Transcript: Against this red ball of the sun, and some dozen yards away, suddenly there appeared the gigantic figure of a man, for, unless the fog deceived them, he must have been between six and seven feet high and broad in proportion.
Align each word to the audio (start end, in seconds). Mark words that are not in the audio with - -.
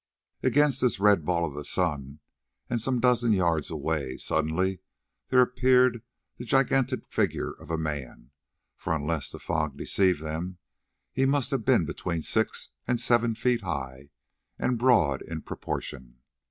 Against 0.41 0.81
this 0.81 0.99
red 0.99 1.25
ball 1.25 1.45
of 1.45 1.53
the 1.53 1.63
sun, 1.63 2.21
and 2.71 2.81
some 2.81 2.99
dozen 2.99 3.33
yards 3.33 3.69
away, 3.69 4.17
suddenly 4.17 4.79
there 5.29 5.41
appeared 5.43 6.01
the 6.37 6.43
gigantic 6.43 7.05
figure 7.05 7.51
of 7.51 7.69
a 7.69 7.77
man, 7.77 8.31
for, 8.75 8.95
unless 8.95 9.29
the 9.29 9.37
fog 9.37 9.77
deceived 9.77 10.23
them, 10.23 10.57
he 11.13 11.27
must 11.27 11.51
have 11.51 11.65
been 11.65 11.85
between 11.85 12.23
six 12.23 12.71
and 12.87 12.99
seven 12.99 13.35
feet 13.35 13.61
high 13.61 14.09
and 14.57 14.79
broad 14.79 15.21
in 15.21 15.43
proportion. 15.43 16.23